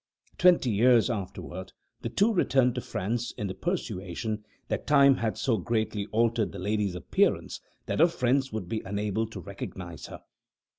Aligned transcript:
Twenty 0.39 0.71
years 0.71 1.11
afterward, 1.11 1.73
the 2.01 2.09
two 2.09 2.33
returned 2.33 2.73
to 2.73 2.81
France, 2.81 3.33
in 3.37 3.45
the 3.45 3.53
persuasion 3.53 4.43
that 4.67 4.87
time 4.87 5.13
had 5.17 5.37
so 5.37 5.57
greatly 5.57 6.07
altered 6.07 6.51
the 6.53 6.57
lady's 6.57 6.95
appearance 6.95 7.61
that 7.85 7.99
her 7.99 8.07
friends 8.07 8.51
would 8.51 8.67
be 8.67 8.81
unable 8.83 9.27
to 9.27 9.39
recognize 9.39 10.07
her. 10.07 10.21